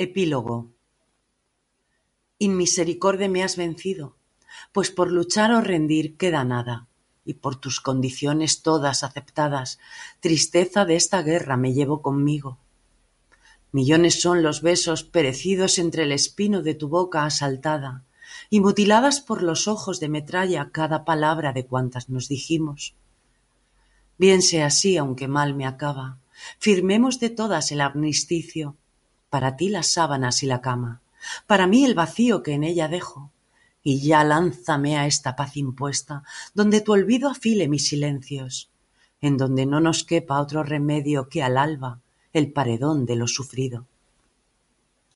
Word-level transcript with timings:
Epílogo 0.00 0.70
Inmisericorde 2.38 3.28
me 3.28 3.42
has 3.42 3.56
vencido, 3.56 4.14
pues 4.70 4.92
por 4.92 5.10
luchar 5.10 5.50
o 5.50 5.60
rendir 5.60 6.16
queda 6.16 6.44
nada, 6.44 6.86
y 7.24 7.34
por 7.34 7.56
tus 7.56 7.80
condiciones 7.80 8.62
todas 8.62 9.02
aceptadas, 9.02 9.80
tristeza 10.20 10.84
de 10.84 10.94
esta 10.94 11.20
guerra 11.24 11.56
me 11.56 11.74
llevo 11.74 12.00
conmigo. 12.00 12.60
Millones 13.72 14.22
son 14.22 14.44
los 14.44 14.62
besos 14.62 15.02
perecidos 15.02 15.80
entre 15.80 16.04
el 16.04 16.12
espino 16.12 16.62
de 16.62 16.74
tu 16.74 16.88
boca 16.88 17.24
asaltada, 17.24 18.04
y 18.50 18.60
mutiladas 18.60 19.20
por 19.20 19.42
los 19.42 19.66
ojos 19.66 19.98
de 19.98 20.08
metralla 20.08 20.70
cada 20.70 21.04
palabra 21.04 21.52
de 21.52 21.66
cuantas 21.66 22.08
nos 22.08 22.28
dijimos. 22.28 22.94
Bien 24.16 24.42
sea 24.42 24.66
así, 24.66 24.96
aunque 24.96 25.26
mal 25.26 25.56
me 25.56 25.66
acaba, 25.66 26.20
firmemos 26.60 27.18
de 27.18 27.30
todas 27.30 27.72
el 27.72 27.80
armisticio, 27.80 28.76
para 29.30 29.56
ti 29.56 29.68
las 29.68 29.92
sábanas 29.92 30.42
y 30.42 30.46
la 30.46 30.60
cama, 30.60 31.02
para 31.46 31.66
mí 31.66 31.84
el 31.84 31.94
vacío 31.94 32.42
que 32.42 32.52
en 32.52 32.64
ella 32.64 32.88
dejo, 32.88 33.30
y 33.82 34.00
ya 34.00 34.24
lánzame 34.24 34.98
a 34.98 35.06
esta 35.06 35.36
paz 35.36 35.56
impuesta, 35.56 36.22
donde 36.54 36.80
tu 36.80 36.92
olvido 36.92 37.30
afile 37.30 37.68
mis 37.68 37.88
silencios, 37.88 38.70
en 39.20 39.36
donde 39.36 39.66
no 39.66 39.80
nos 39.80 40.04
quepa 40.04 40.40
otro 40.40 40.62
remedio 40.62 41.28
que 41.28 41.42
al 41.42 41.56
alba 41.56 42.00
el 42.32 42.52
paredón 42.52 43.06
de 43.06 43.16
lo 43.16 43.26
sufrido. 43.26 43.86